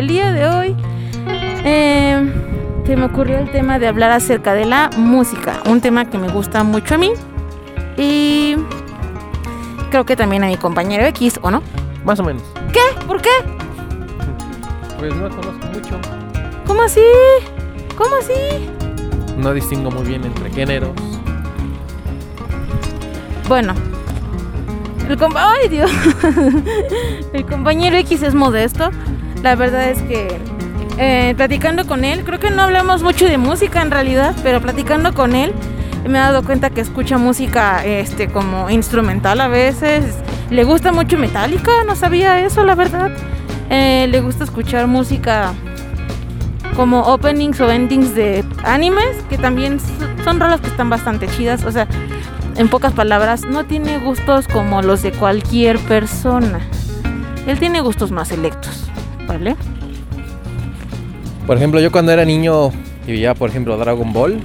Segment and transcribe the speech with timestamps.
[0.00, 0.76] el día de hoy
[1.62, 2.32] eh,
[2.86, 6.28] se me ocurrió el tema de hablar acerca de la música, un tema que me
[6.28, 7.12] gusta mucho a mí
[7.98, 8.56] y
[9.90, 11.62] creo que también a mi compañero X, ¿o no?
[12.02, 12.42] Más o menos.
[12.72, 13.04] ¿Qué?
[13.06, 13.30] ¿Por qué?
[14.98, 15.98] Pues no conozco mucho.
[16.66, 17.00] ¿Cómo así?
[17.96, 18.68] ¿Cómo así?
[19.38, 20.92] No distingo muy bien entre géneros.
[23.48, 23.74] Bueno.
[25.08, 25.90] El ¡Ay, Dios!
[27.32, 28.90] el compañero X es modesto.
[29.42, 30.38] La verdad es que
[30.98, 35.14] eh, platicando con él, creo que no hablamos mucho de música en realidad, pero platicando
[35.14, 35.54] con él
[36.08, 40.04] me he dado cuenta que escucha música este como instrumental a veces.
[40.50, 43.10] Le gusta mucho Metallica, no sabía eso, la verdad.
[43.68, 45.52] Eh, le gusta escuchar música
[46.74, 49.78] como openings o endings de animes, que también
[50.24, 51.64] son rolas que están bastante chidas.
[51.64, 51.86] O sea,
[52.56, 56.60] en pocas palabras, no tiene gustos como los de cualquier persona.
[57.46, 58.79] Él tiene gustos más selectos,
[59.30, 59.56] ¿vale?
[61.46, 62.70] Por ejemplo, yo cuando era niño
[63.06, 64.40] y veía, por ejemplo, Dragon Ball,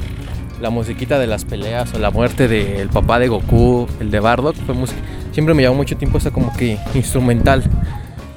[0.61, 4.55] la musiquita de las peleas o la muerte del papá de Goku, el de Bardock,
[4.65, 4.99] fue música.
[5.31, 7.63] Siempre me llamó mucho tiempo esa como que instrumental.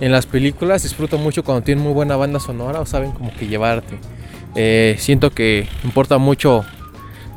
[0.01, 3.47] En las películas disfruto mucho cuando tienen muy buena banda sonora o saben como que
[3.47, 3.99] llevarte.
[4.55, 6.65] Eh, siento que importa mucho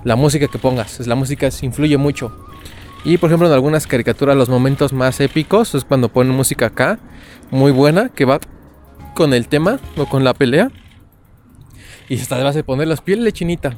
[0.04, 1.06] la música que pongas.
[1.06, 2.32] La música influye mucho.
[3.04, 7.00] Y por ejemplo en algunas caricaturas los momentos más épicos es cuando ponen música acá,
[7.50, 8.40] muy buena, que va
[9.22, 10.72] con el tema o con la pelea.
[12.10, 13.76] Y hasta vas a poner las pieles chinita.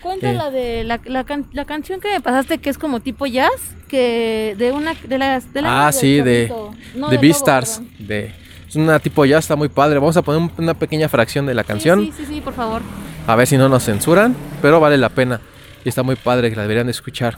[0.00, 3.76] Cuenta la de la, la, la, canción que me pasaste que es como tipo jazz,
[3.88, 6.50] que de una de las de la Ah, sí, de
[6.94, 8.32] no, de Beastars, de
[8.66, 9.98] es una tipo jazz está muy padre.
[9.98, 12.06] Vamos a poner una pequeña fracción de la canción.
[12.06, 12.80] Sí, sí, sí, por favor.
[13.26, 15.42] A ver si no nos censuran, pero vale la pena.
[15.84, 17.36] Y está muy padre que la deberían de escuchar.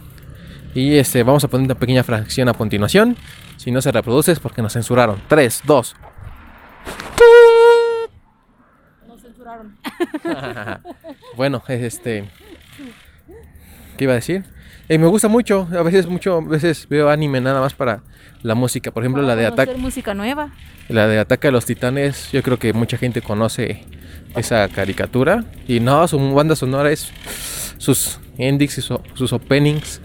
[0.77, 3.17] Y este, vamos a poner una pequeña fracción a continuación.
[3.57, 5.21] Si no se reproduce es porque nos censuraron.
[5.27, 5.97] 3, 2.
[9.09, 9.77] Nos censuraron.
[11.37, 12.25] bueno, este
[13.97, 14.45] ¿Qué iba a decir?
[14.89, 18.03] Eh, me gusta mucho, a veces mucho, a veces veo anime nada más para
[18.43, 19.75] la música, por ejemplo la de Ataque.
[19.75, 20.51] música nueva.
[20.89, 23.85] La de Ataque a los Titanes, yo creo que mucha gente conoce
[24.37, 27.11] esa caricatura y no, su banda sonora es
[27.79, 30.01] sus endings y sus openings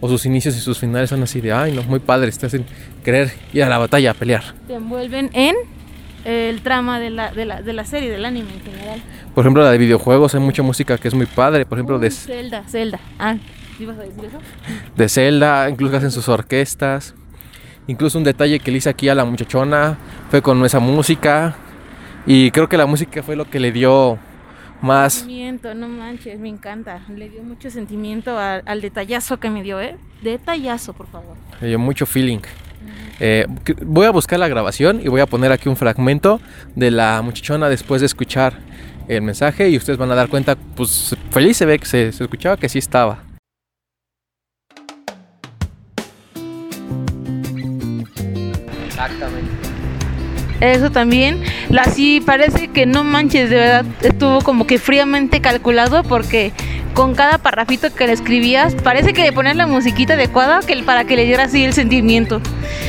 [0.00, 2.64] o sus inicios y sus finales son así de, ay, no, muy padres, te hacen
[3.04, 4.54] querer ir a la batalla a pelear.
[4.66, 5.56] Te envuelven en
[6.24, 9.02] el trama de la, de la, de la serie, del anime en general.
[9.34, 11.64] Por ejemplo, la de videojuegos, hay mucha música que es muy padre.
[11.66, 12.98] Por ejemplo, de Zelda, Zelda.
[13.18, 13.36] Ah,
[13.78, 14.38] ¿ibas a decir eso?
[14.96, 17.14] De Zelda, incluso hacen sus orquestas.
[17.86, 19.98] Incluso un detalle que le hice aquí a la muchachona
[20.30, 21.56] fue con esa música.
[22.26, 24.18] Y creo que la música fue lo que le dio
[24.82, 25.14] más.
[25.14, 27.00] Sentimiento, no manches, me encanta.
[27.08, 29.96] Le dio mucho sentimiento al, al detallazo que me dio, ¿eh?
[30.22, 31.36] Detallazo, por favor.
[31.60, 32.40] Le dio mucho feeling.
[33.18, 33.46] Eh,
[33.84, 36.40] voy a buscar la grabación y voy a poner aquí un fragmento
[36.74, 38.54] de la muchachona después de escuchar
[39.16, 42.56] el mensaje y ustedes van a dar cuenta, pues feliz se ve que se, escuchaba
[42.56, 43.18] que sí estaba.
[48.86, 49.50] Exactamente.
[50.60, 51.42] Eso también,
[51.76, 56.52] así parece que no manches, de verdad estuvo como que fríamente calculado porque
[56.92, 61.04] con cada parrafito que le escribías, parece que le ponías la musiquita adecuada que, para
[61.04, 62.40] que le diera así el sentimiento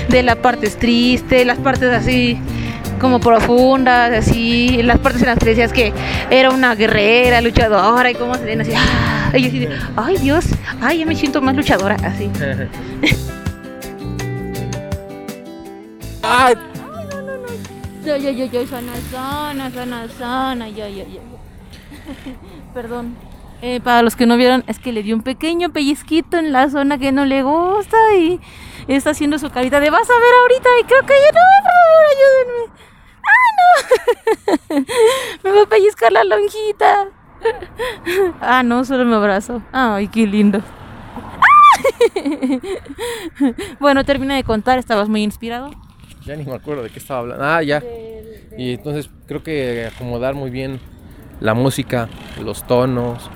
[0.09, 2.37] de las partes tristes, las partes así
[3.01, 5.91] como profundas, así, las partes en las que decías que
[6.29, 9.31] era una guerrera, luchadora y cómo se ven así, ¡ah!
[9.35, 9.67] y así
[9.97, 10.45] ay Dios,
[10.79, 12.29] ay, ya me siento más luchadora, así.
[16.21, 16.53] ay,
[17.09, 17.47] no, no, no.
[18.05, 21.21] Yo, yo, yo, yo, sana, sana, sana, sana, yo, yo, yo.
[22.73, 23.15] Perdón.
[23.63, 26.69] Eh, para los que no vieron, es que le dio un pequeño pellizquito en la
[26.69, 28.39] zona que no le gusta y
[28.87, 31.71] está haciendo su carita de vas a ver ahorita y creo que yo no, por
[31.71, 32.80] favor, ayúdenme.
[35.43, 37.07] me va a pellizcar la lonjita.
[38.39, 39.61] Ah, no, solo me abrazo.
[39.71, 40.61] Ay, qué lindo.
[43.79, 45.71] bueno, termina de contar, estabas muy inspirado.
[46.25, 47.43] Ya ni me acuerdo de qué estaba hablando.
[47.43, 47.83] Ah, ya.
[48.57, 50.79] Y entonces creo que acomodar muy bien
[51.39, 52.07] la música,
[52.43, 53.29] los tonos,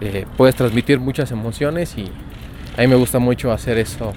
[0.00, 2.10] eh, puedes transmitir muchas emociones y
[2.76, 4.14] a mí me gusta mucho hacer eso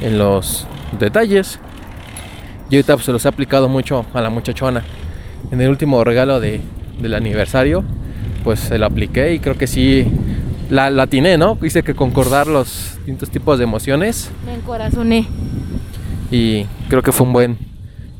[0.00, 0.66] en los
[0.98, 1.58] detalles.
[2.70, 4.82] Y ahorita pues, se los he aplicado mucho a la muchachona.
[5.50, 6.60] En el último regalo de,
[7.00, 7.84] del aniversario,
[8.42, 10.06] pues se lo apliqué y creo que sí
[10.70, 11.58] la, la atiné, ¿no?
[11.62, 14.30] Hice que concordar los distintos tipos de emociones.
[14.44, 15.26] Me encorazoné.
[16.30, 17.58] Y creo que fue un buen,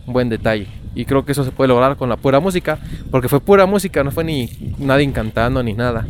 [0.06, 0.68] un buen detalle.
[0.94, 2.78] Y creo que eso se puede lograr con la pura música,
[3.10, 4.48] porque fue pura música, no fue ni
[4.78, 6.06] nadie cantando ni nada.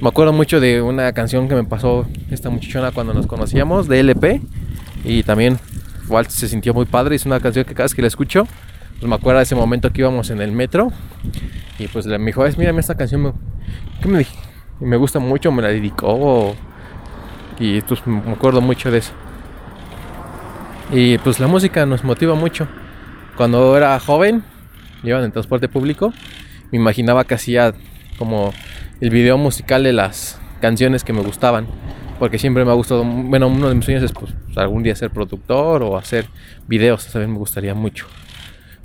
[0.00, 4.00] Me acuerdo mucho de una canción que me pasó esta muchachona cuando nos conocíamos, de
[4.00, 4.40] LP,
[5.04, 5.58] y también
[6.10, 7.14] igual se sintió muy padre.
[7.14, 8.46] Es una canción que cada vez que la escucho
[9.00, 10.92] pues me acuerdo de ese momento que íbamos en el metro
[11.78, 13.32] y pues me dijo, es, mírame esta canción, me,
[14.02, 14.26] ¿qué me?
[14.78, 16.54] Me gusta mucho, me la dedicó
[17.58, 19.12] y pues me acuerdo mucho de eso.
[20.92, 22.68] Y pues la música nos motiva mucho.
[23.36, 24.42] Cuando era joven,
[25.02, 26.12] iba en transporte público,
[26.70, 27.72] me imaginaba que hacía
[28.18, 28.52] como
[29.00, 31.66] el video musical de las canciones que me gustaban.
[32.20, 35.10] Porque siempre me ha gustado, bueno, uno de mis sueños es pues, algún día ser
[35.10, 36.26] productor o hacer
[36.68, 38.06] videos, también me gustaría mucho.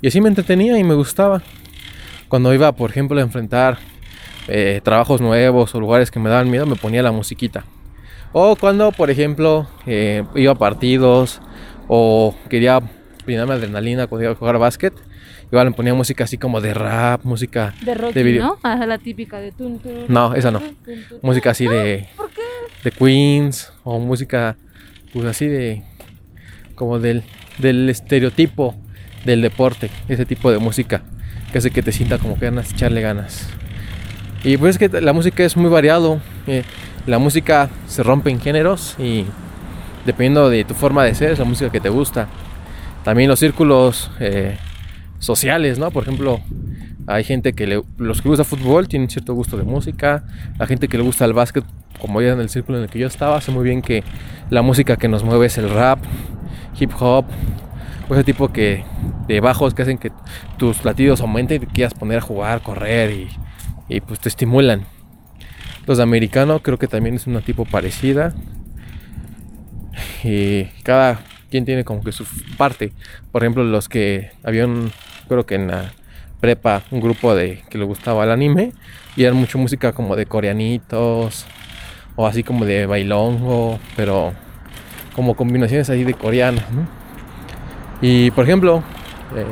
[0.00, 1.42] Y así me entretenía y me gustaba.
[2.28, 3.76] Cuando iba, por ejemplo, a enfrentar
[4.48, 7.64] eh, trabajos nuevos o lugares que me daban miedo, me ponía la musiquita.
[8.32, 11.42] O cuando, por ejemplo, eh, iba a partidos
[11.88, 12.80] o quería
[13.26, 14.94] brindarme adrenalina cuando iba a jugar básquet,
[15.52, 18.56] igual me ponía música así como de rap, música de rock, ¿no?
[18.62, 19.78] Ah, la típica de tun,
[20.08, 20.62] No, esa no.
[21.22, 22.45] música así de ¿Por qué?
[22.86, 24.56] De Queens o música
[25.12, 25.82] pues así de
[26.76, 27.24] como del
[27.58, 28.76] del estereotipo
[29.24, 31.02] del deporte, ese tipo de música
[31.50, 33.48] que hace que te sienta como que ganas echarle ganas.
[34.44, 36.20] Y pues es que la música es muy variado.
[36.46, 36.62] Eh,
[37.06, 39.24] la música se rompe en géneros y
[40.04, 42.28] dependiendo de tu forma de ser, es la música que te gusta.
[43.02, 44.58] También los círculos eh,
[45.18, 45.90] sociales, ¿no?
[45.90, 46.40] Por ejemplo,
[47.06, 50.24] hay gente que le, los que gusta fútbol tienen cierto gusto de música,
[50.58, 51.64] la gente que le gusta el básquet,
[52.00, 54.02] como ya en el círculo en el que yo estaba, sé muy bien que
[54.50, 55.98] la música que nos mueve es el rap,
[56.78, 57.26] hip hop,
[58.10, 58.84] ese tipo que,
[59.26, 60.12] de bajos que hacen que
[60.58, 63.28] tus latidos aumenten y te quieras poner a jugar, correr y,
[63.88, 64.84] y pues te estimulan.
[65.86, 68.34] Los de americano creo que también es una tipo parecida.
[70.22, 71.20] Y cada
[71.50, 72.24] quien tiene como que su
[72.56, 72.92] parte.
[73.32, 74.90] Por ejemplo, los que habían,
[75.28, 75.92] creo que en la
[76.40, 78.72] prepa, un grupo de que le gustaba el anime
[79.16, 81.46] y eran mucho música como de coreanitos
[82.16, 84.32] o así como de bailongo, pero
[85.14, 86.62] como combinaciones ahí de coreanos,
[88.02, 88.82] Y por ejemplo,
[89.34, 89.46] eh,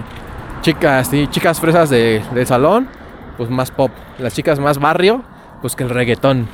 [0.60, 2.88] chicas, y chicas fresas de, de salón,
[3.37, 3.90] pues más pop.
[4.19, 5.22] Las chicas más barrio,
[5.62, 6.46] pues que el reggaetón.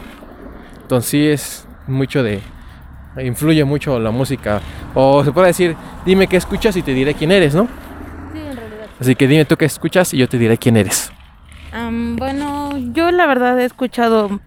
[0.82, 2.40] Entonces sí es mucho de...
[3.20, 4.60] Influye mucho la música.
[4.94, 5.76] O se puede decir,
[6.06, 7.68] dime qué escuchas y te diré quién eres, ¿no?
[9.00, 11.10] Así que dime tú qué escuchas y yo te diré quién eres.
[11.72, 14.40] bueno, yo la verdad he escuchado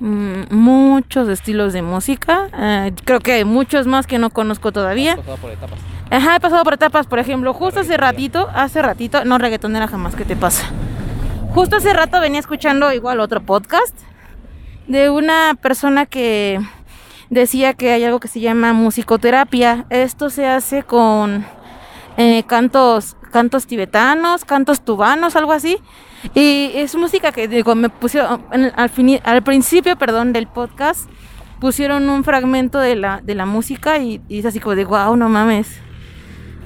[0.00, 2.48] mm, muchos estilos de música.
[2.58, 5.12] Eh, creo que hay muchos más que no conozco todavía.
[5.12, 5.78] Has pasado por etapas.
[6.10, 7.06] Ajá, he pasado por etapas.
[7.06, 10.64] Por ejemplo, justo hace ratito, hace ratito, no reggaetonera jamás, ¿qué te pasa?
[11.50, 13.94] Justo hace rato venía escuchando igual otro podcast
[14.86, 16.60] de una persona que
[17.28, 19.84] decía que hay algo que se llama musicoterapia.
[19.90, 21.44] Esto se hace con
[22.16, 25.78] eh, cantos, cantos tibetanos, cantos tubanos, algo así.
[26.34, 28.92] Y es música que digo, me pusieron al,
[29.24, 31.08] al principio, perdón, del podcast
[31.62, 35.14] pusieron un fragmento de la, de la música y, y es así como de wow,
[35.14, 35.68] no mames.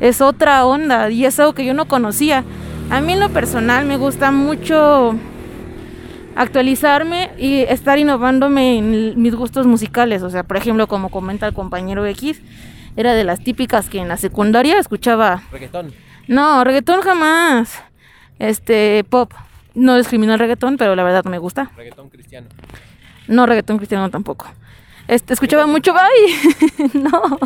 [0.00, 2.44] Es otra onda y es algo que yo no conocía.
[2.88, 5.14] A mí en lo personal me gusta mucho
[6.34, 10.22] actualizarme y estar innovándome en mis gustos musicales.
[10.22, 12.40] O sea, por ejemplo, como comenta el compañero X,
[12.96, 15.42] era de las típicas que en la secundaria escuchaba.
[15.52, 15.92] Reggaetón.
[16.28, 17.82] No, reggaetón jamás.
[18.38, 19.32] Este, pop.
[19.74, 21.70] No discrimino el reggaetón, pero la verdad me gusta.
[21.76, 22.48] Reggaetón cristiano.
[23.28, 24.46] No, reggaetón cristiano tampoco.
[25.08, 26.90] Este, escuchaba mucho bye.
[26.94, 27.38] no.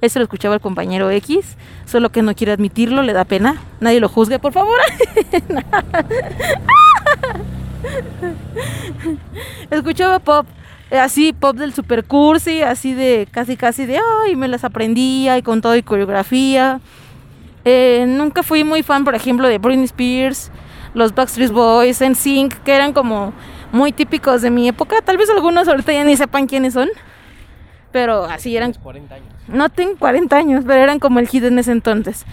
[0.00, 3.56] Eso lo escuchaba el compañero X, solo que no quiere admitirlo, le da pena.
[3.80, 4.78] Nadie lo juzgue, por favor.
[9.70, 10.46] escuchaba pop,
[10.90, 15.38] eh, así pop del super cursi, así de casi casi de, ay, me las aprendía
[15.38, 16.80] y con todo y coreografía.
[17.64, 20.50] Eh, nunca fui muy fan, por ejemplo, de Britney Spears,
[20.92, 23.32] los Backstreet Boys, NSYNC, que eran como
[23.72, 24.96] muy típicos de mi época.
[25.02, 26.88] Tal vez algunos ahorita ya ni sepan quiénes son.
[27.90, 28.72] Pero así eran.
[28.72, 29.28] 40 años.
[29.48, 32.24] No tengo 40 años, pero eran como el hit en ese entonces.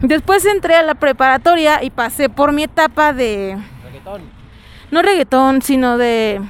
[0.00, 3.56] Después entré a la preparatoria y pasé por mi etapa de.
[3.84, 4.22] Reggaetón.
[4.90, 6.40] No reggaetón, sino de.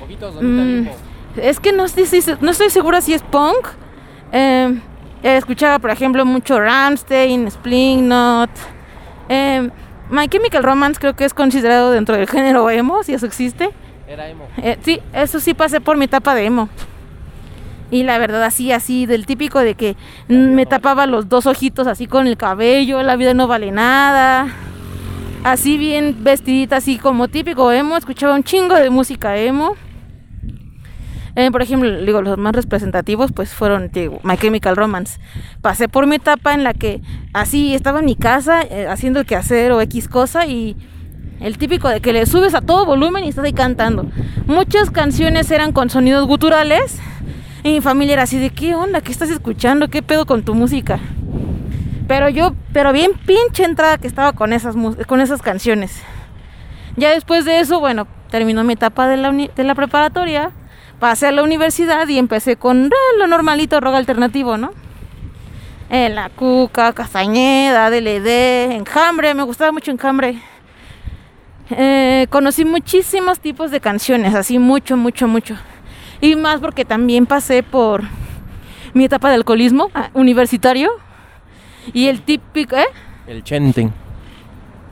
[0.00, 0.88] Poquitos, Mm,
[1.36, 2.06] es que no estoy,
[2.40, 3.68] no estoy segura si es punk.
[4.32, 4.80] Eh,
[5.22, 8.50] escuchaba, por ejemplo, mucho Ramstein, Slipknot.
[9.28, 9.68] Eh,
[10.10, 13.70] My Chemical Romance creo que es considerado dentro del género emo, si eso existe.
[14.06, 14.46] Era emo.
[14.56, 16.68] Eh, sí, eso sí pasé por mi etapa de emo.
[17.90, 19.96] Y la verdad así, así, del típico de que
[20.28, 24.48] me tapaba los dos ojitos así con el cabello, la vida no vale nada.
[25.44, 29.76] Así bien vestidita, así como típico emo, escuchaba un chingo de música emo.
[31.38, 35.20] Eh, por ejemplo, digo, los más representativos pues fueron digo, My Chemical Romance.
[35.60, 37.00] Pasé por mi etapa en la que
[37.32, 40.76] así estaba en mi casa eh, haciendo el quehacer o X cosa y
[41.38, 44.06] el típico de que le subes a todo volumen y estás ahí cantando.
[44.48, 46.98] Muchas canciones eran con sonidos guturales
[47.62, 49.00] y mi familia era así de, ¿qué onda?
[49.00, 49.86] ¿Qué estás escuchando?
[49.86, 50.98] ¿Qué pedo con tu música?
[52.08, 54.74] Pero yo, pero bien pinche entrada que estaba con esas,
[55.06, 56.02] con esas canciones.
[56.96, 60.50] Ya después de eso, bueno, terminó mi etapa de la, de la preparatoria,
[60.98, 64.70] pasé a la universidad y empecé con eh, lo normalito, rock alternativo, ¿no?
[65.90, 70.38] En la Cuca, Castañeda, DLD, Enjambre, me gustaba mucho Enjambre.
[71.70, 75.56] Eh, conocí muchísimos tipos de canciones, así mucho, mucho, mucho.
[76.20, 78.02] Y más porque también pasé por
[78.92, 80.90] mi etapa de alcoholismo ah, universitario.
[81.92, 82.86] Y el típico, ¿eh?
[83.26, 83.92] El chenten.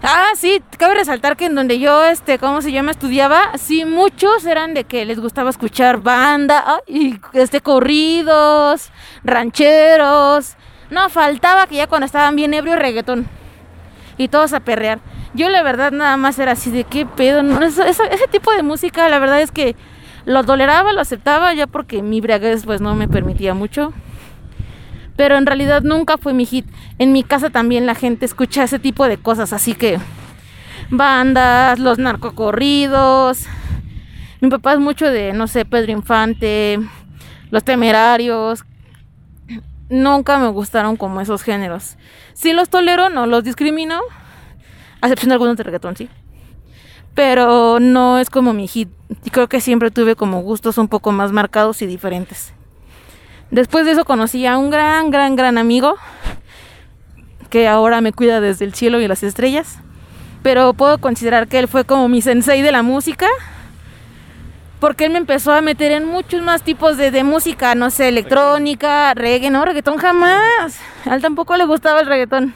[0.09, 2.93] Ah, sí, cabe resaltar que en donde yo, este, ¿cómo se llama?
[2.93, 8.93] Estudiaba, sí, muchos eran de que les gustaba escuchar banda, y este, corridos,
[9.25, 10.55] rancheros.
[10.91, 13.27] No, faltaba que ya cuando estaban bien ebrio reggaetón.
[14.17, 15.01] Y todos a perrear.
[15.35, 17.43] Yo la verdad nada más era así de qué pedo.
[17.61, 19.75] ese tipo de música la verdad es que
[20.25, 23.93] lo toleraba, lo aceptaba ya porque mi briaguez pues no me permitía mucho.
[25.17, 26.67] Pero en realidad nunca fue mi hit.
[26.99, 29.99] En mi casa también la gente escucha ese tipo de cosas, así que
[30.91, 33.47] bandas, los narcocorridos.
[34.41, 36.79] Mi papá es mucho de, no sé, Pedro Infante,
[37.51, 38.65] los temerarios.
[39.89, 41.97] Nunca me gustaron como esos géneros.
[42.35, 44.01] Si los tolero, no los discrimino
[45.01, 46.09] a de algunos de reggaetón, sí.
[47.15, 48.91] Pero no es como mi hit.
[49.25, 52.53] Y creo que siempre tuve como gustos un poco más marcados y diferentes.
[53.51, 55.97] Después de eso conocí a un gran, gran, gran amigo
[57.51, 59.79] que ahora me cuida desde el cielo y las estrellas.
[60.43, 63.27] Pero puedo considerar que él fue como mi sensei de la música.
[64.81, 69.15] Porque él me empezó a meter en muchos más tipos de, música, no sé, electrónica,
[69.15, 70.79] reggae, no, reggaetón jamás.
[71.07, 72.55] A él tampoco le gustaba el reggaetón.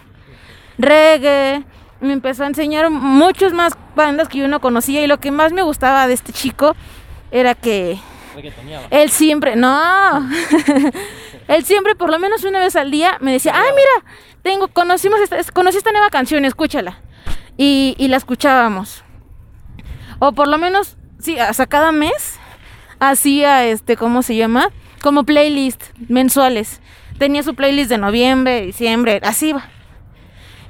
[0.77, 1.65] Reggae,
[2.01, 5.53] me empezó a enseñar muchas más bandas que yo no conocía y lo que más
[5.53, 6.77] me gustaba de este chico
[7.31, 7.99] era que
[8.91, 10.29] él siempre, no,
[11.49, 15.21] él siempre por lo menos una vez al día me decía, ay mira, tengo, conocimos
[15.21, 17.01] esta, conocí esta nueva canción, escúchala.
[17.57, 19.05] Y, y la escuchábamos.
[20.19, 22.39] O por lo menos, sí, hasta cada mes
[23.01, 24.71] hacía este, ¿cómo se llama?
[25.03, 26.81] Como playlist mensuales.
[27.19, 29.69] Tenía su playlist de noviembre, diciembre, así va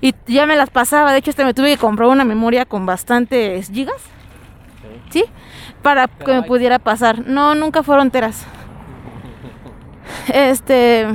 [0.00, 1.12] y ya me las pasaba.
[1.12, 4.02] De hecho, este me tuve que comprar una memoria con bastantes gigas.
[5.11, 5.25] ¿Sí?
[5.83, 7.27] Para que me pudiera pasar.
[7.27, 8.47] No, nunca fueron enteras.
[10.33, 11.07] Este.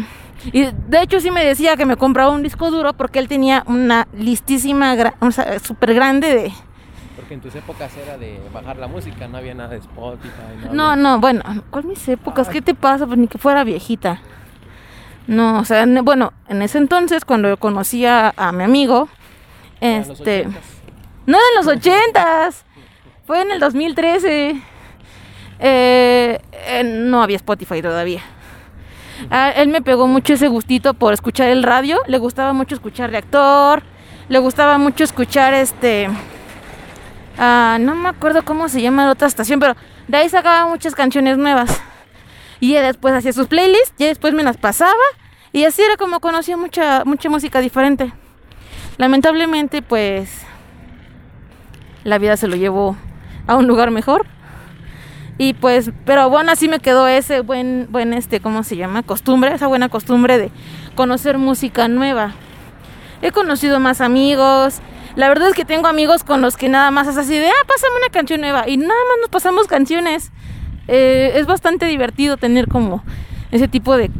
[0.51, 3.63] Y de hecho sí me decía que me compraba un disco duro porque él tenía
[3.67, 6.53] una listísima, o sea, súper grande de...
[7.15, 10.69] Porque en tus épocas era de bajar la música, no había nada de Spotify.
[10.71, 12.49] No, no, bueno, ¿cuál mis épocas?
[12.49, 13.07] ¿Qué te pasa?
[13.07, 14.21] Pues ni que fuera viejita.
[15.25, 19.09] No, o sea, bueno, en ese entonces cuando conocí a, mi amigo,
[19.81, 20.47] este...
[21.27, 22.64] No en los ochentas,
[23.25, 24.61] fue en el 2013.
[25.59, 28.21] Eh, eh, no había Spotify todavía.
[29.55, 31.99] él me pegó mucho ese gustito por escuchar el radio.
[32.07, 33.83] Le gustaba mucho escuchar Reactor.
[34.29, 36.07] Le gustaba mucho escuchar este.
[37.37, 39.75] Ah, no me acuerdo cómo se llama la otra estación, pero
[40.07, 41.81] de ahí sacaba muchas canciones nuevas.
[42.59, 44.93] Y después hacía sus playlists, y después me las pasaba.
[45.51, 48.13] Y así era como conocía mucha, mucha música diferente.
[48.97, 50.41] Lamentablemente, pues,
[52.03, 52.95] la vida se lo llevó
[53.47, 54.25] a un lugar mejor.
[55.37, 59.03] Y pues, pero bueno, así me quedó ese buen, buen, este, ¿cómo se llama?
[59.03, 60.51] Costumbre, esa buena costumbre de
[60.95, 62.33] conocer música nueva.
[63.21, 64.79] He conocido más amigos.
[65.15, 67.65] La verdad es que tengo amigos con los que nada más es así de, ah,
[67.67, 68.67] pásame una canción nueva.
[68.67, 70.31] Y nada más nos pasamos canciones.
[70.87, 73.03] Eh, es bastante divertido tener como
[73.51, 74.11] ese tipo de,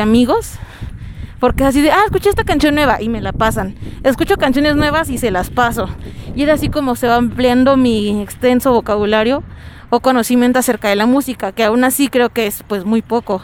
[0.00, 0.54] amigos.
[1.44, 3.74] Porque así de, ah, escuché esta canción nueva y me la pasan.
[4.02, 5.90] Escucho canciones nuevas y se las paso.
[6.34, 9.42] Y es así como se va ampliando mi extenso vocabulario
[9.90, 13.42] o conocimiento acerca de la música, que aún así creo que es pues muy poco.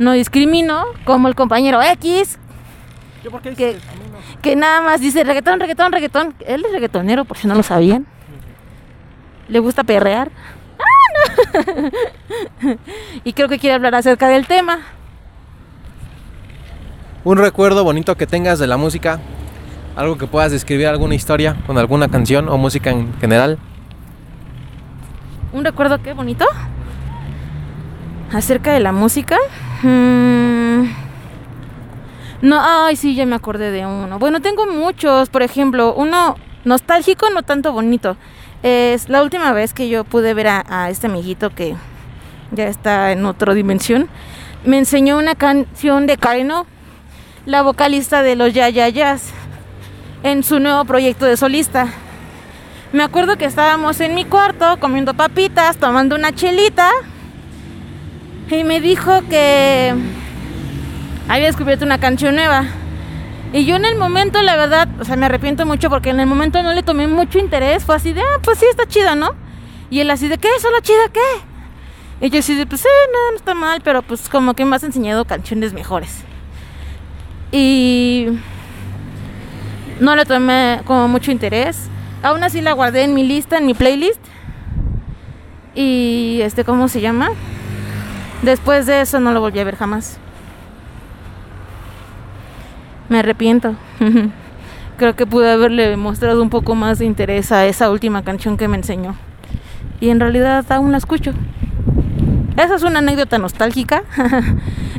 [0.00, 2.40] No discrimino, como el compañero X,
[3.56, 3.78] que,
[4.42, 6.34] que nada más dice reggaetón, reggaetón, reggaetón.
[6.44, 8.04] Él es reggaetonero, por si no lo sabían.
[9.46, 10.32] Le gusta perrear.
[13.22, 14.80] y creo que quiere hablar acerca del tema.
[17.22, 19.20] Un recuerdo bonito que tengas de la música,
[19.94, 23.58] algo que puedas describir alguna historia con alguna canción o música en general.
[25.52, 26.46] ¿Un recuerdo qué bonito?
[28.32, 29.36] Acerca de la música.
[29.82, 30.84] Mm.
[32.40, 34.18] No, ay, sí, ya me acordé de uno.
[34.18, 38.16] Bueno, tengo muchos, por ejemplo, uno nostálgico, no tanto bonito.
[38.62, 41.74] Es la última vez que yo pude ver a, este amiguito que
[42.52, 44.08] ya está en otra dimensión.
[44.64, 46.66] Me enseñó una canción de Kareno,
[47.46, 49.18] la vocalista de los Ya Ya
[50.22, 51.88] en su nuevo proyecto de solista.
[52.92, 56.90] Me acuerdo que estábamos en mi cuarto comiendo papitas, tomando una chelita.
[58.50, 59.94] Y me dijo que
[61.28, 62.64] había descubierto una canción nueva.
[63.52, 66.26] Y yo en el momento, la verdad, o sea, me arrepiento mucho porque en el
[66.26, 67.84] momento no le tomé mucho interés.
[67.84, 69.30] Fue así de, ah, pues sí, está chida, ¿no?
[69.88, 70.48] Y él así de, ¿qué?
[70.60, 72.26] ¿Solo chida qué?
[72.26, 74.76] Y yo así de, pues sí, no, no está mal, pero pues como que me
[74.76, 76.24] has enseñado canciones mejores.
[77.52, 78.28] Y
[80.00, 81.88] no le tomé como mucho interés.
[82.22, 84.20] Aún así la guardé en mi lista, en mi playlist.
[85.74, 87.30] Y este, ¿cómo se llama?
[88.42, 90.18] Después de eso no lo volví a ver jamás.
[93.08, 93.74] Me arrepiento.
[94.96, 98.68] Creo que pude haberle mostrado un poco más de interés a esa última canción que
[98.68, 99.16] me enseñó.
[100.00, 101.32] Y en realidad aún la escucho.
[102.56, 104.02] Esa es una anécdota nostálgica.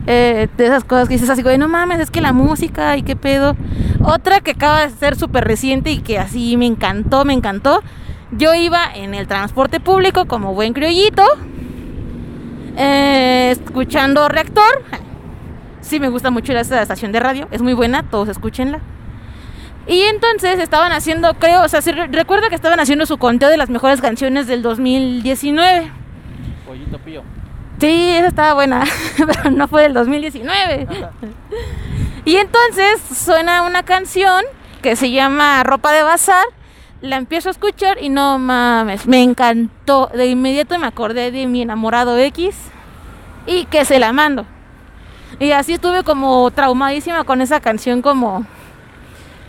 [0.07, 3.03] Eh, de esas cosas que dices así, güey, no mames, es que la música y
[3.03, 3.55] qué pedo.
[4.03, 7.83] Otra que acaba de ser súper reciente y que así me encantó, me encantó.
[8.31, 11.23] Yo iba en el transporte público como buen criollito,
[12.77, 14.83] eh, escuchando Reactor.
[15.81, 18.79] Sí, me gusta mucho esa estación de radio, es muy buena, todos escúchenla.
[19.87, 21.81] Y entonces estaban haciendo, creo, o sea,
[22.11, 25.91] recuerda que estaban haciendo su conteo de las mejores canciones del 2019.
[26.65, 27.23] Pollito pío.
[27.81, 28.83] Sí, esa estaba buena,
[29.17, 30.87] pero no fue del 2019.
[32.25, 34.45] y entonces suena una canción
[34.83, 36.45] que se llama Ropa de Bazar.
[37.01, 40.11] La empiezo a escuchar y no mames, me encantó.
[40.13, 42.55] De inmediato me acordé de mi enamorado X
[43.47, 44.45] y que se la mando.
[45.39, 48.45] Y así estuve como traumadísima con esa canción como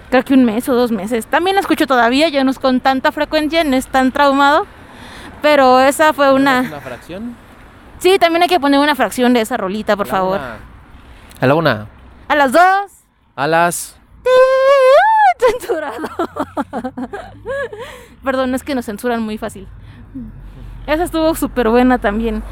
[0.08, 1.26] creo que un mes o dos meses.
[1.26, 4.66] También la escucho todavía, ya no es con tanta frecuencia, no es tan traumado.
[5.42, 6.60] Pero esa fue una...
[6.60, 7.36] ¿Una fracción?
[8.02, 10.40] Sí, también hay que poner una fracción de esa rolita, por favor.
[11.40, 11.86] A la una.
[12.26, 12.90] A las dos.
[13.36, 13.96] A las.
[15.38, 16.08] Censurado.
[18.24, 19.68] Perdón, es que nos censuran muy fácil.
[20.88, 22.42] Esa estuvo súper buena también.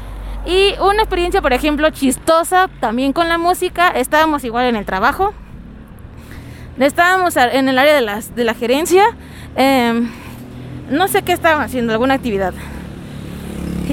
[0.45, 3.89] Y una experiencia, por ejemplo, chistosa también con la música.
[3.89, 5.33] Estábamos igual en el trabajo.
[6.79, 9.03] Estábamos en el área de, las, de la gerencia.
[9.57, 10.09] Em,
[10.89, 12.53] no sé qué estaban haciendo, alguna actividad.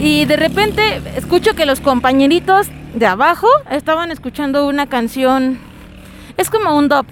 [0.01, 5.59] Y de repente escucho que los compañeritos de abajo estaban escuchando una canción.
[6.37, 7.05] Es como un dub.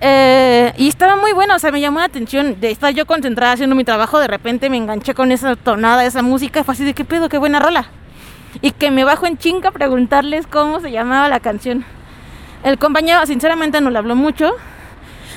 [0.00, 3.52] Eh, y estaba muy bueno, o sea, me llamó la atención de estar yo concentrada
[3.52, 4.18] haciendo mi trabajo.
[4.18, 6.64] De repente me enganché con esa tonada, esa música.
[6.64, 7.86] Fue así de qué pedo, qué buena rola.
[8.60, 11.84] Y que me bajo en chinga preguntarles cómo se llamaba la canción.
[12.64, 14.50] El compañero, sinceramente, no le habló mucho.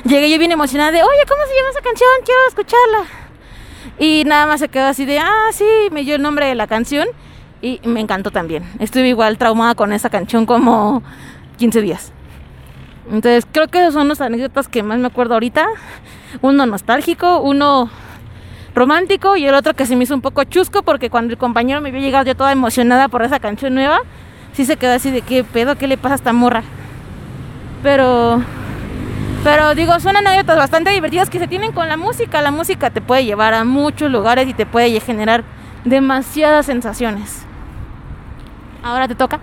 [0.06, 2.10] Llegué yo bien emocionada de, oye, ¿cómo se llama esa canción?
[2.26, 3.29] Quiero escucharla.
[4.00, 6.68] Y nada más se quedó así de, ah, sí, me dio el nombre de la
[6.68, 7.08] canción
[7.62, 8.64] y me encantó también.
[8.80, 11.04] Estuve igual traumada con esa canción como
[11.58, 12.14] 15 días.
[13.12, 15.68] Entonces creo que esos son los anécdotas que más me acuerdo ahorita.
[16.42, 17.90] Uno nostálgico, uno
[18.74, 21.82] romántico y el otro que se me hizo un poco chusco porque cuando el compañero
[21.82, 24.00] me vio llegar yo toda emocionada por esa canción nueva,
[24.54, 26.64] sí se quedó así de qué pedo, qué le pasa a esta morra.
[27.84, 28.42] Pero
[29.44, 32.42] pero digo, son anécdotas bastante divertidas que se tienen con la música.
[32.42, 35.44] La música te puede llevar a muchos lugares y te puede generar
[35.86, 37.44] demasiadas sensaciones.
[38.84, 39.40] Ahora te toca.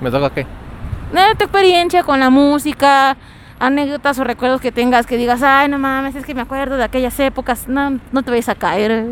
[0.00, 0.40] ¿Me toca qué?
[0.42, 3.16] Eh, tu experiencia con la música,
[3.58, 6.84] anécdotas o recuerdos que tengas que digas, ay, no mames, es que me acuerdo de
[6.84, 7.68] aquellas épocas.
[7.68, 9.08] No, no te vayas a caer,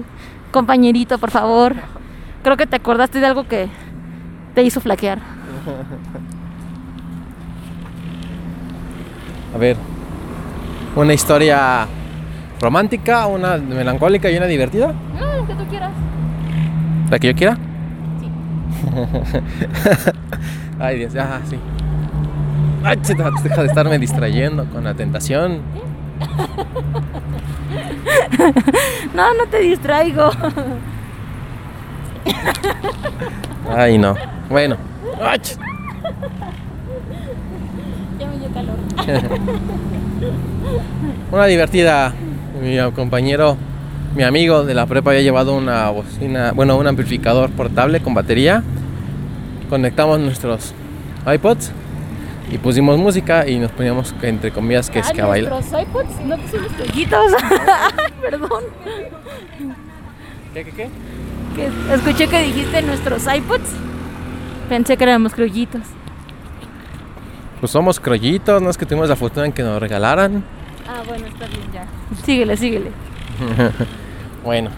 [0.51, 1.75] compañerito, por favor.
[2.43, 3.69] Creo que te acordaste de algo que
[4.55, 5.19] te hizo flaquear.
[9.53, 9.77] A ver,
[10.97, 11.87] una historia
[12.61, 14.89] romántica, una melancólica y una divertida.
[14.89, 15.93] No, que tú quieras.
[17.11, 17.57] ¿La que yo quiera?
[18.21, 18.31] Sí.
[20.79, 21.59] Ay, Dios, ah, sí.
[22.83, 23.31] Ay, deja
[23.63, 25.61] de estarme distrayendo con la tentación.
[29.15, 30.31] no, no te distraigo.
[33.77, 34.15] Ay, no.
[34.49, 34.77] Bueno.
[38.19, 38.77] Ya me dio calor.
[41.33, 42.15] Una divertida.
[42.63, 43.57] Mi compañero,
[44.15, 48.63] mi amigo de la prepa había llevado una bocina, bueno, un amplificador portable con batería.
[49.69, 50.75] Conectamos nuestros
[51.33, 51.71] iPods
[52.53, 55.53] y pusimos música y nos poníamos entre comillas que es que a bailar.
[55.53, 56.21] ¿Nuestros iPods?
[56.27, 57.33] ¿No son los crollitos?
[58.21, 58.65] Perdón.
[60.53, 60.89] ¿Qué, qué, qué?
[61.57, 63.71] Que escuché que dijiste nuestros iPods.
[64.69, 65.83] Pensé que éramos crollitos.
[67.61, 70.43] Pues somos crollitos, no es que tuvimos la fortuna en que nos regalaran.
[70.89, 71.85] Ah, bueno, está bien ya.
[72.25, 72.91] Síguele, síguele.
[74.45, 74.71] bueno.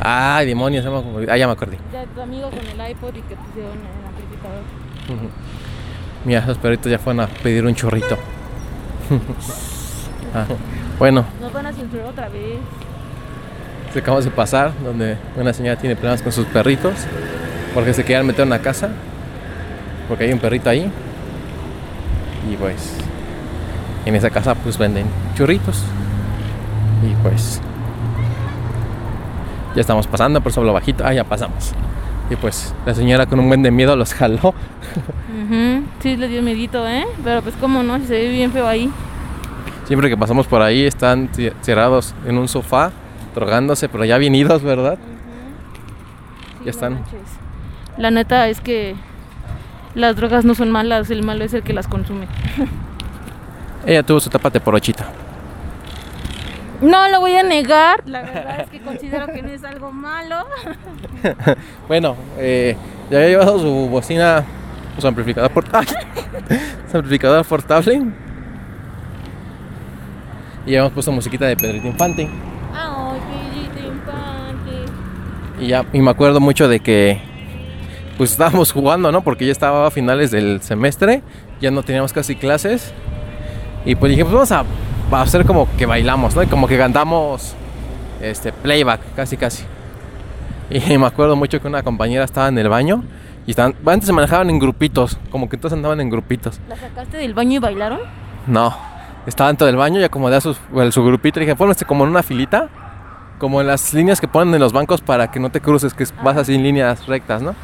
[0.00, 1.78] Ay, demonios, ya me, ah, ya me acordé.
[1.92, 4.62] Ya tu amigo con el iPod y que pusieron el amplificador.
[6.24, 8.16] Mira, esos perritos ya fueron a pedir un chorrito.
[10.34, 10.46] ah,
[10.98, 11.26] bueno.
[11.42, 12.58] Nos van a censurar otra vez.
[13.92, 16.94] Se acabamos de pasar, donde una señora tiene problemas con sus perritos
[17.74, 18.90] porque se querían meter en la casa
[20.08, 20.90] porque hay un perrito ahí.
[22.50, 22.96] Y pues
[24.04, 25.82] en esa casa pues venden churritos.
[27.04, 27.60] Y pues
[29.74, 31.04] ya estamos pasando, por eso hablo bajito.
[31.06, 31.72] Ah, ya pasamos.
[32.30, 34.38] Y pues la señora con un buen de miedo los jaló.
[34.48, 37.04] Ujú, Sí, le dio miedito, ¿eh?
[37.22, 38.90] Pero pues cómo no, si se ve bien feo ahí.
[39.86, 41.28] Siempre que pasamos por ahí están
[41.62, 42.90] cerrados en un sofá,
[43.34, 44.98] drogándose, pero ya venidos, ¿verdad?
[46.64, 46.94] Ya están.
[46.94, 47.20] manches.
[47.96, 48.96] La neta es que
[49.96, 52.28] las drogas no son malas, el malo es el que las consume.
[53.86, 55.06] Ella tuvo su tapa de porochita.
[56.82, 60.44] No lo voy a negar, la verdad es que considero que no es algo malo.
[61.88, 62.76] Bueno, eh,
[63.10, 64.44] ya había llevado su bocina,
[64.98, 65.90] su amplificador portable.
[66.90, 68.02] su amplificador portable.
[70.66, 72.28] Y habíamos puesto musiquita de Pedrito Infante.
[72.74, 74.92] Ay, Pedrito Infante.
[75.58, 77.35] Y ya, y me acuerdo mucho de que
[78.16, 79.20] pues estábamos jugando, ¿no?
[79.22, 81.22] Porque ya estaba a finales del semestre,
[81.60, 82.92] ya no teníamos casi clases.
[83.84, 84.64] Y pues dije, pues vamos a,
[85.12, 86.42] a hacer como que bailamos, ¿no?
[86.42, 87.54] Y como que cantamos
[88.20, 89.64] este playback, casi casi.
[90.70, 93.04] Y me acuerdo mucho que una compañera estaba en el baño
[93.46, 96.58] y estaban, antes se manejaban en grupitos, como que todos andaban en grupitos.
[96.68, 98.00] ¿La sacaste del baño y bailaron?
[98.48, 98.74] No,
[99.26, 100.56] estaba dentro del baño y acomodé a su
[101.04, 101.38] grupito.
[101.38, 102.68] Y dije, pónganse como en una filita,
[103.38, 106.02] como en las líneas que ponen en los bancos para que no te cruces, que
[106.04, 107.54] es- vas así en líneas rectas, ¿no?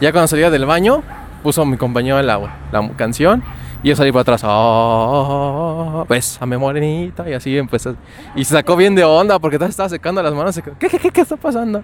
[0.00, 1.02] Ya cuando salía del baño,
[1.42, 2.38] puso mi compañero la,
[2.72, 3.42] la canción
[3.82, 4.42] y yo salí por atrás.
[4.44, 7.28] Oh, bésame morenita.
[7.28, 7.94] Y así empezó.
[8.34, 10.60] Y se sacó bien de onda porque todos estaba secando las manos.
[10.78, 11.82] ¿Qué, qué, qué, qué está pasando?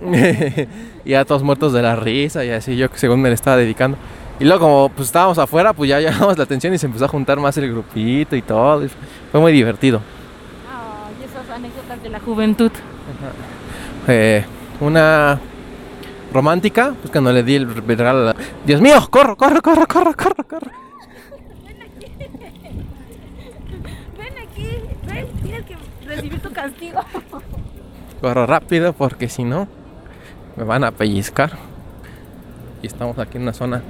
[1.04, 3.98] y ya todos muertos de la risa y así yo según me le estaba dedicando.
[4.40, 7.08] Y luego como pues estábamos afuera, pues ya llamamos la atención y se empezó a
[7.08, 8.84] juntar más el grupito y todo.
[8.84, 8.90] y
[9.30, 10.00] fue muy divertido.
[10.70, 12.70] Ay, esas anécdotas de la juventud.
[14.08, 14.44] Eh,
[14.80, 15.38] una
[16.32, 20.14] romántica, pues cuando le di el regalo a la- Dios mío, corro, corro, corro, corro,
[20.14, 20.70] corro, corro.
[24.16, 24.66] Ven aquí,
[25.06, 27.00] ven, tienes que recibir tu castigo.
[28.20, 29.66] Corro rápido porque si no
[30.56, 31.52] me van a pellizcar.
[32.82, 33.82] Y estamos aquí en una zona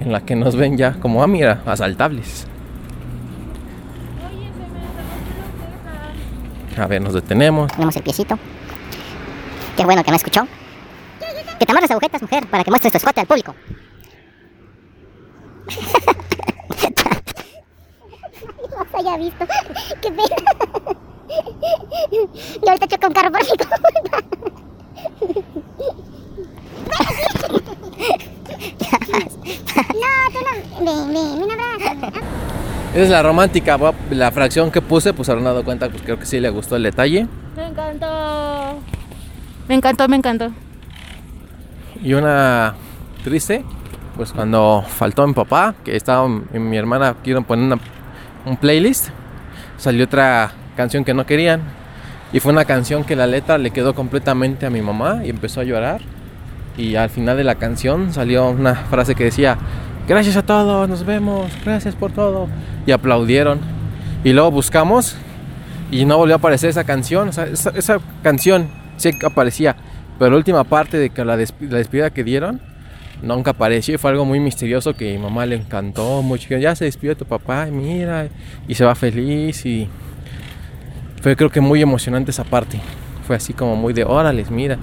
[0.00, 2.46] en la que nos ven ya como, ah, mira, asaltables.
[6.76, 7.70] Me A ver, nos detenemos.
[7.72, 8.38] Ponemos el piecito.
[9.76, 10.46] Qué bueno que no escuchó.
[11.60, 13.54] Que te amarres agujetas, mujer, para que muestres tu escote al público.
[18.70, 19.44] No se haya visto.
[20.00, 20.24] Qué pena.
[22.62, 23.76] Y ahorita choca un carro por mi culpa.
[29.92, 30.84] No, tú no.
[30.86, 32.06] Ven, ven, un abrazo.
[32.94, 33.78] Esa es la romántica,
[34.10, 36.84] la fracción que puse, pues habrán dado cuenta, pues creo que sí le gustó el
[36.84, 37.26] detalle.
[37.54, 38.80] Me encantó.
[39.68, 40.52] Me encantó, me encantó.
[42.02, 42.74] Y una
[43.24, 43.64] triste,
[44.16, 47.78] pues cuando faltó mi papá, que estaba mi hermana quieren poner una-
[48.46, 49.08] un playlist,
[49.76, 51.60] salió otra canción que no querían.
[52.32, 55.60] Y fue una canción que la letra le quedó completamente a mi mamá y empezó
[55.60, 56.00] a llorar.
[56.76, 59.58] Y al final de la canción salió una frase que decía,
[60.08, 62.48] gracias a todos, nos vemos, gracias por todo.
[62.86, 63.58] Y aplaudieron.
[64.22, 65.16] Y luego buscamos
[65.90, 67.28] y no volvió a aparecer esa canción.
[67.28, 69.74] O sea, esa, esa canción sí aparecía,
[70.20, 72.60] pero la última parte de que la, desp- la despedida que dieron
[73.22, 76.56] nunca apareció y fue algo muy misterioso que mi mamá le encantó mucho.
[76.58, 78.28] Ya se despidió tu papá, mira,
[78.68, 79.88] y se va feliz y
[81.20, 82.80] fue creo que muy emocionante esa parte.
[83.26, 84.78] Fue así como muy de órales, mira.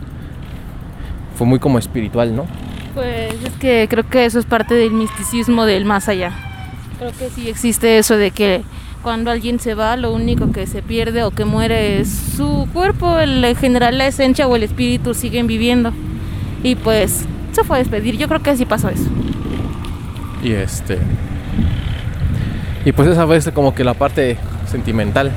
[1.36, 2.46] Fue muy como espiritual, ¿no?
[2.94, 6.32] Pues es que creo que eso es parte del misticismo del más allá.
[6.98, 8.64] Creo que sí existe eso de que
[9.08, 13.20] cuando alguien se va, lo único que se pierde o que muere es su cuerpo,
[13.20, 15.94] el, en general la esencia o el espíritu siguen viviendo.
[16.62, 18.18] Y pues se fue a despedir.
[18.18, 19.06] Yo creo que sí pasó eso.
[20.44, 20.98] Y este.
[22.84, 24.38] Y pues esa fue como que la parte
[24.70, 25.32] sentimental.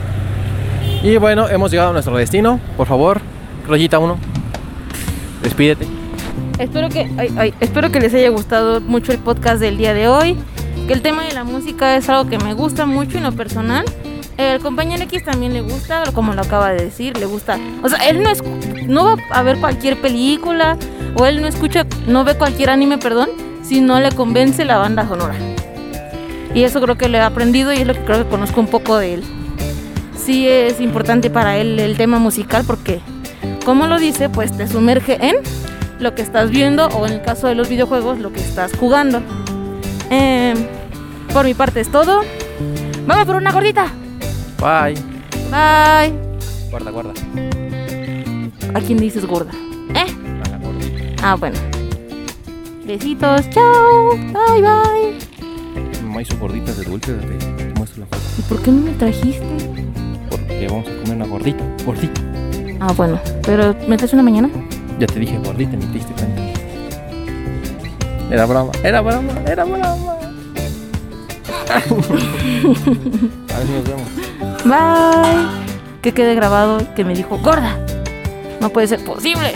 [1.04, 2.59] Y bueno, hemos llegado a nuestro destino.
[2.76, 3.20] Por favor,
[3.68, 4.18] Rollita 1.
[5.44, 5.87] Despídete.
[6.59, 10.09] Espero que, ay, ay, espero que les haya gustado mucho el podcast del día de
[10.09, 10.37] hoy.
[10.90, 13.85] El tema de la música es algo que me gusta mucho en lo personal.
[14.37, 17.61] El compañero X también le gusta, como lo acaba de decir, le gusta.
[17.85, 18.42] O sea, él no, es,
[18.88, 20.76] no va a ver cualquier película
[21.14, 23.29] o él no escucha, no ve cualquier anime, perdón,
[23.62, 25.37] si no le convence la banda sonora.
[26.57, 28.66] Y eso creo que le he aprendido y es lo que creo que conozco un
[28.66, 29.24] poco de él.
[30.16, 33.00] Sí es importante para él el tema musical porque,
[33.64, 35.37] como lo dice, pues te sumerge en
[36.00, 39.22] lo que estás viendo o en el caso de los videojuegos lo que estás jugando.
[40.11, 40.55] Eh,
[41.32, 42.22] por mi parte es todo.
[43.06, 43.86] Vamos por una gordita.
[44.58, 44.94] Bye.
[45.50, 46.12] Bye.
[46.70, 47.12] Guarda, guarda.
[48.74, 49.52] ¿A quién dices gorda?
[49.94, 50.06] ¿Eh?
[50.44, 51.02] A la gordita.
[51.22, 51.56] Ah, bueno.
[52.84, 53.48] Besitos.
[53.50, 54.16] Chao.
[54.16, 56.02] Bye, bye.
[56.04, 57.12] No hay sus gorditas de dulce.
[57.14, 58.22] Te muestro la foto.
[58.38, 59.46] ¿Y por qué no me trajiste?
[60.28, 61.64] Porque vamos a comer una gordita.
[61.86, 62.20] Gordita.
[62.80, 63.20] Ah, bueno.
[63.42, 64.50] ¿Pero me traes una mañana?
[64.98, 66.42] Ya te dije gordita, ni te diste cuenta.
[68.30, 68.72] Era broma.
[68.82, 69.32] Era broma.
[69.46, 70.19] Era broma.
[73.54, 74.09] Ahí nos vemos.
[74.64, 75.46] Bye.
[76.02, 77.78] Que quede grabado que me dijo gorda.
[78.61, 79.52] No puede ser posible.